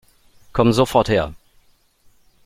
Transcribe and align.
Komm 0.51 0.71
sofort 0.73 1.09
her! 1.09 1.35